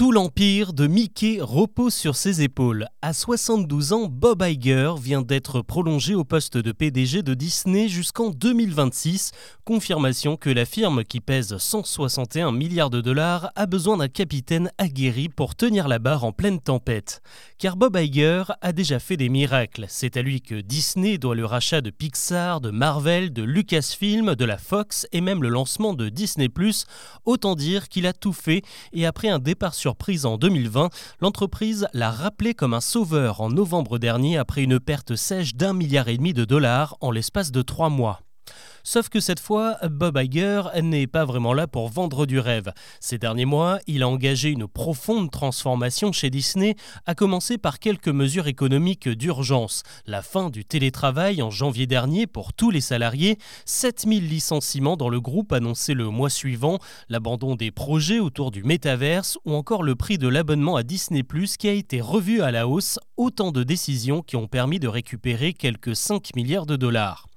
Tout 0.00 0.12
l'empire 0.12 0.72
de 0.72 0.86
Mickey 0.86 1.40
repose 1.42 1.92
sur 1.92 2.16
ses 2.16 2.40
épaules. 2.40 2.86
À 3.02 3.12
72 3.12 3.92
ans, 3.92 4.06
Bob 4.10 4.42
Iger 4.42 4.94
vient 4.98 5.20
d'être 5.20 5.60
prolongé 5.60 6.14
au 6.14 6.24
poste 6.24 6.56
de 6.56 6.72
PDG 6.72 7.22
de 7.22 7.34
Disney 7.34 7.86
jusqu'en 7.86 8.30
2026. 8.30 9.32
Confirmation 9.66 10.38
que 10.38 10.48
la 10.48 10.64
firme 10.64 11.04
qui 11.04 11.20
pèse 11.20 11.54
161 11.54 12.50
milliards 12.50 12.88
de 12.88 13.02
dollars 13.02 13.50
a 13.56 13.66
besoin 13.66 13.98
d'un 13.98 14.08
capitaine 14.08 14.72
aguerri 14.78 15.28
pour 15.28 15.54
tenir 15.54 15.86
la 15.86 15.98
barre 15.98 16.24
en 16.24 16.32
pleine 16.32 16.60
tempête. 16.60 17.20
Car 17.58 17.76
Bob 17.76 17.94
Iger 17.94 18.44
a 18.62 18.72
déjà 18.72 19.00
fait 19.00 19.18
des 19.18 19.28
miracles. 19.28 19.84
C'est 19.88 20.16
à 20.16 20.22
lui 20.22 20.40
que 20.40 20.62
Disney 20.62 21.18
doit 21.18 21.34
le 21.34 21.44
rachat 21.44 21.82
de 21.82 21.90
Pixar, 21.90 22.62
de 22.62 22.70
Marvel, 22.70 23.34
de 23.34 23.42
Lucasfilm, 23.42 24.34
de 24.34 24.44
la 24.46 24.56
Fox 24.56 25.06
et 25.12 25.20
même 25.20 25.42
le 25.42 25.50
lancement 25.50 25.92
de 25.92 26.08
Disney⁇ 26.08 26.46
Autant 27.26 27.54
dire 27.54 27.90
qu'il 27.90 28.06
a 28.06 28.14
tout 28.14 28.32
fait 28.32 28.62
et 28.94 29.04
après 29.04 29.28
un 29.28 29.38
départ 29.38 29.74
sur 29.74 29.89
surprise 29.90 30.24
en 30.24 30.38
2020, 30.38 30.88
l'entreprise 31.20 31.88
l'a 31.94 32.12
rappelé 32.12 32.54
comme 32.54 32.74
un 32.74 32.80
sauveur 32.80 33.40
en 33.40 33.50
novembre 33.50 33.98
dernier 33.98 34.38
après 34.38 34.62
une 34.62 34.78
perte 34.78 35.16
sèche 35.16 35.56
d'un 35.56 35.72
milliard 35.72 36.06
et 36.06 36.16
demi 36.16 36.32
de 36.32 36.44
dollars 36.44 36.96
en 37.00 37.10
l'espace 37.10 37.50
de 37.50 37.60
trois 37.62 37.88
mois. 37.88 38.20
Sauf 38.82 39.08
que 39.08 39.20
cette 39.20 39.40
fois, 39.40 39.76
Bob 39.88 40.18
Iger 40.18 40.62
n'est 40.82 41.06
pas 41.06 41.24
vraiment 41.24 41.52
là 41.52 41.66
pour 41.66 41.88
vendre 41.88 42.26
du 42.26 42.38
rêve. 42.38 42.72
Ces 43.00 43.18
derniers 43.18 43.44
mois, 43.44 43.78
il 43.86 44.02
a 44.02 44.08
engagé 44.08 44.50
une 44.50 44.66
profonde 44.66 45.30
transformation 45.30 46.12
chez 46.12 46.30
Disney, 46.30 46.76
à 47.06 47.14
commencer 47.14 47.58
par 47.58 47.78
quelques 47.78 48.08
mesures 48.08 48.46
économiques 48.46 49.08
d'urgence. 49.08 49.82
La 50.06 50.22
fin 50.22 50.50
du 50.50 50.64
télétravail 50.64 51.42
en 51.42 51.50
janvier 51.50 51.86
dernier 51.86 52.26
pour 52.26 52.52
tous 52.52 52.70
les 52.70 52.80
salariés, 52.80 53.38
7000 53.66 54.28
licenciements 54.28 54.96
dans 54.96 55.08
le 55.08 55.20
groupe 55.20 55.52
annoncé 55.52 55.94
le 55.94 56.08
mois 56.08 56.30
suivant, 56.30 56.78
l'abandon 57.08 57.56
des 57.56 57.70
projets 57.70 58.18
autour 58.18 58.50
du 58.50 58.62
métaverse 58.62 59.38
ou 59.44 59.54
encore 59.54 59.82
le 59.82 59.94
prix 59.94 60.18
de 60.18 60.28
l'abonnement 60.28 60.76
à 60.76 60.82
Disney⁇ 60.82 61.22
qui 61.56 61.68
a 61.68 61.72
été 61.72 62.00
revu 62.00 62.42
à 62.42 62.50
la 62.50 62.66
hausse, 62.68 62.98
autant 63.16 63.52
de 63.52 63.62
décisions 63.62 64.22
qui 64.22 64.36
ont 64.36 64.48
permis 64.48 64.78
de 64.78 64.88
récupérer 64.88 65.52
quelques 65.52 65.96
5 65.96 66.34
milliards 66.34 66.66
de 66.66 66.76
dollars. 66.76 67.29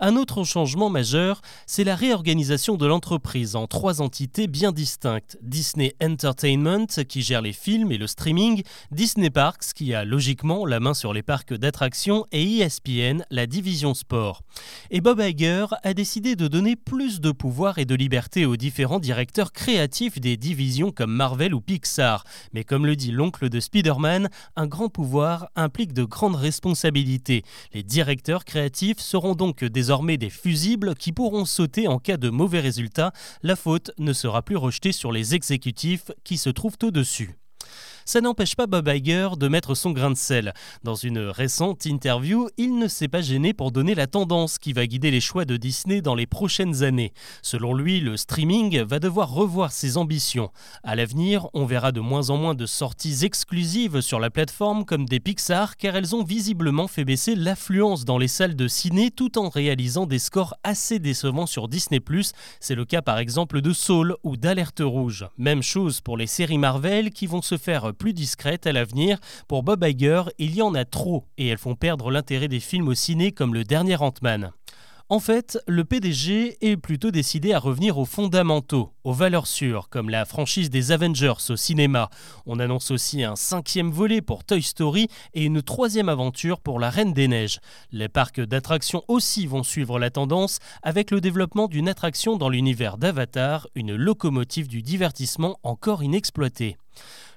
Un 0.00 0.14
autre 0.14 0.44
changement 0.44 0.90
majeur, 0.90 1.40
c'est 1.66 1.82
la 1.82 1.96
réorganisation 1.96 2.76
de 2.76 2.86
l'entreprise 2.86 3.56
en 3.56 3.66
trois 3.66 4.00
entités 4.00 4.46
bien 4.46 4.70
distinctes. 4.70 5.36
Disney 5.42 5.96
Entertainment, 6.00 6.86
qui 7.08 7.22
gère 7.22 7.42
les 7.42 7.52
films 7.52 7.90
et 7.90 7.98
le 7.98 8.06
streaming, 8.06 8.62
Disney 8.92 9.30
Parks, 9.30 9.72
qui 9.74 9.94
a 9.94 10.04
logiquement 10.04 10.66
la 10.66 10.78
main 10.78 10.94
sur 10.94 11.12
les 11.12 11.22
parcs 11.22 11.52
d'attractions, 11.52 12.26
et 12.30 12.58
ESPN, 12.58 13.24
la 13.30 13.46
division 13.46 13.92
sport. 13.92 14.42
Et 14.90 15.00
Bob 15.00 15.20
Iger 15.20 15.66
a 15.82 15.94
décidé 15.94 16.36
de 16.36 16.46
donner 16.46 16.76
plus 16.76 17.20
de 17.20 17.32
pouvoir 17.32 17.78
et 17.78 17.84
de 17.84 17.96
liberté 17.96 18.46
aux 18.46 18.56
différents 18.56 19.00
directeurs 19.00 19.52
créatifs 19.52 20.20
des 20.20 20.36
divisions 20.36 20.92
comme 20.92 21.12
Marvel 21.12 21.54
ou 21.54 21.60
Pixar. 21.60 22.22
Mais 22.52 22.62
comme 22.62 22.86
le 22.86 22.94
dit 22.94 23.10
l'oncle 23.10 23.48
de 23.48 23.58
Spider-Man, 23.58 24.28
un 24.54 24.66
grand 24.68 24.88
pouvoir 24.88 25.48
implique 25.56 25.92
de 25.92 26.04
grandes 26.04 26.36
responsabilités. 26.36 27.42
Les 27.72 27.82
directeurs 27.82 28.44
créatifs 28.44 29.00
seront 29.00 29.34
donc 29.34 29.47
des 29.52 29.64
désormais 29.64 30.16
des 30.16 30.30
fusibles 30.30 30.94
qui 30.94 31.12
pourront 31.12 31.44
sauter 31.44 31.88
en 31.88 31.98
cas 31.98 32.16
de 32.16 32.30
mauvais 32.30 32.60
résultats. 32.60 33.12
La 33.42 33.56
faute 33.56 33.90
ne 33.98 34.12
sera 34.12 34.42
plus 34.42 34.56
rejetée 34.56 34.92
sur 34.92 35.12
les 35.12 35.34
exécutifs 35.34 36.10
qui 36.24 36.38
se 36.38 36.50
trouvent 36.50 36.78
au-dessus 36.82 37.38
ça 38.08 38.22
n'empêche 38.22 38.56
pas 38.56 38.66
Bob 38.66 38.88
Iger 38.88 39.28
de 39.38 39.48
mettre 39.48 39.74
son 39.74 39.90
grain 39.90 40.10
de 40.10 40.16
sel. 40.16 40.54
Dans 40.82 40.94
une 40.94 41.18
récente 41.18 41.84
interview, 41.84 42.48
il 42.56 42.78
ne 42.78 42.88
s'est 42.88 43.06
pas 43.06 43.20
gêné 43.20 43.52
pour 43.52 43.70
donner 43.70 43.94
la 43.94 44.06
tendance 44.06 44.56
qui 44.56 44.72
va 44.72 44.86
guider 44.86 45.10
les 45.10 45.20
choix 45.20 45.44
de 45.44 45.58
Disney 45.58 46.00
dans 46.00 46.14
les 46.14 46.24
prochaines 46.24 46.82
années. 46.82 47.12
Selon 47.42 47.74
lui, 47.74 48.00
le 48.00 48.16
streaming 48.16 48.80
va 48.80 48.98
devoir 48.98 49.30
revoir 49.30 49.72
ses 49.72 49.98
ambitions. 49.98 50.50
À 50.82 50.96
l'avenir, 50.96 51.48
on 51.52 51.66
verra 51.66 51.92
de 51.92 52.00
moins 52.00 52.30
en 52.30 52.38
moins 52.38 52.54
de 52.54 52.64
sorties 52.64 53.26
exclusives 53.26 54.00
sur 54.00 54.20
la 54.20 54.30
plateforme 54.30 54.86
comme 54.86 55.04
des 55.04 55.20
Pixar 55.20 55.76
car 55.76 55.94
elles 55.94 56.16
ont 56.16 56.24
visiblement 56.24 56.88
fait 56.88 57.04
baisser 57.04 57.34
l'affluence 57.34 58.06
dans 58.06 58.16
les 58.16 58.26
salles 58.26 58.56
de 58.56 58.68
ciné 58.68 59.10
tout 59.10 59.38
en 59.38 59.50
réalisant 59.50 60.06
des 60.06 60.18
scores 60.18 60.54
assez 60.64 60.98
décevants 60.98 61.44
sur 61.44 61.68
Disney⁇ 61.68 61.98
C'est 62.58 62.74
le 62.74 62.86
cas 62.86 63.02
par 63.02 63.18
exemple 63.18 63.60
de 63.60 63.74
Soul 63.74 64.16
ou 64.22 64.38
d'Alerte 64.38 64.80
Rouge. 64.82 65.26
Même 65.36 65.62
chose 65.62 66.00
pour 66.00 66.16
les 66.16 66.26
séries 66.26 66.56
Marvel 66.56 67.10
qui 67.10 67.26
vont 67.26 67.42
se 67.42 67.58
faire 67.58 67.92
plus 67.98 68.14
discrètes 68.14 68.66
à 68.66 68.72
l'avenir. 68.72 69.18
Pour 69.48 69.62
Bob 69.62 69.84
Iger, 69.84 70.22
il 70.38 70.54
y 70.54 70.62
en 70.62 70.74
a 70.74 70.84
trop 70.84 71.26
et 71.36 71.48
elles 71.48 71.58
font 71.58 71.74
perdre 71.74 72.10
l'intérêt 72.10 72.48
des 72.48 72.60
films 72.60 72.88
au 72.88 72.94
ciné 72.94 73.32
comme 73.32 73.52
le 73.52 73.64
dernier 73.64 73.96
Ant-Man. 73.96 74.52
En 75.10 75.20
fait, 75.20 75.58
le 75.66 75.86
PDG 75.86 76.58
est 76.60 76.76
plutôt 76.76 77.10
décidé 77.10 77.54
à 77.54 77.58
revenir 77.58 77.96
aux 77.96 78.04
fondamentaux, 78.04 78.92
aux 79.04 79.14
valeurs 79.14 79.46
sûres, 79.46 79.88
comme 79.88 80.10
la 80.10 80.26
franchise 80.26 80.68
des 80.68 80.92
Avengers 80.92 81.48
au 81.48 81.56
cinéma. 81.56 82.10
On 82.44 82.60
annonce 82.60 82.90
aussi 82.90 83.24
un 83.24 83.34
cinquième 83.34 83.90
volet 83.90 84.20
pour 84.20 84.44
Toy 84.44 84.60
Story 84.60 85.08
et 85.32 85.46
une 85.46 85.62
troisième 85.62 86.10
aventure 86.10 86.60
pour 86.60 86.78
La 86.78 86.90
Reine 86.90 87.14
des 87.14 87.26
Neiges. 87.26 87.60
Les 87.90 88.10
parcs 88.10 88.42
d'attractions 88.42 89.02
aussi 89.08 89.46
vont 89.46 89.62
suivre 89.62 89.98
la 89.98 90.10
tendance 90.10 90.58
avec 90.82 91.10
le 91.10 91.22
développement 91.22 91.68
d'une 91.68 91.88
attraction 91.88 92.36
dans 92.36 92.50
l'univers 92.50 92.98
d'Avatar, 92.98 93.66
une 93.74 93.96
locomotive 93.96 94.68
du 94.68 94.82
divertissement 94.82 95.58
encore 95.62 96.02
inexploitée. 96.02 96.76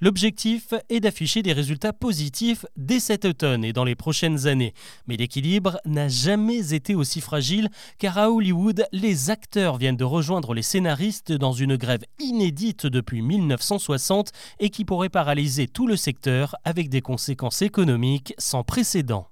L'objectif 0.00 0.74
est 0.88 1.00
d'afficher 1.00 1.42
des 1.42 1.52
résultats 1.52 1.92
positifs 1.92 2.64
dès 2.76 3.00
cet 3.00 3.24
automne 3.24 3.64
et 3.64 3.72
dans 3.72 3.82
les 3.82 3.96
prochaines 3.96 4.46
années. 4.46 4.72
Mais 5.08 5.16
l'équilibre 5.16 5.80
n'a 5.84 6.08
jamais 6.08 6.72
été 6.72 6.94
aussi 6.94 7.20
fragile 7.20 7.68
car 7.98 8.16
à 8.16 8.30
Hollywood, 8.30 8.86
les 8.92 9.30
acteurs 9.30 9.76
viennent 9.76 9.96
de 9.96 10.04
rejoindre 10.04 10.54
les 10.54 10.62
scénaristes 10.62 11.32
dans 11.32 11.52
une 11.52 11.76
grève 11.76 12.04
inédite 12.20 12.86
depuis 12.86 13.22
1960 13.22 14.30
et 14.60 14.70
qui 14.70 14.84
pourrait 14.84 15.08
paralyser 15.08 15.66
tout 15.66 15.88
le 15.88 15.96
secteur 15.96 16.54
avec 16.64 16.88
des 16.90 17.00
conséquences 17.00 17.62
économiques 17.62 18.34
sans 18.38 18.62
précédent. 18.62 19.26